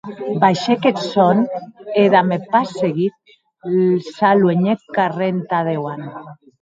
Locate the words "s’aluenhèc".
4.15-4.79